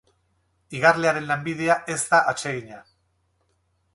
[0.79, 2.79] Igarlearen lanbidea ez da atsegina.